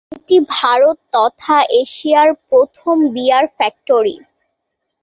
এটি 0.15 0.37
ভারত 0.55 0.97
তথা 1.15 1.57
এশিয়ার 1.81 2.29
প্রথম 2.49 2.95
বিয়ার 3.15 3.45
ফ্যাক্টরি। 3.57 4.15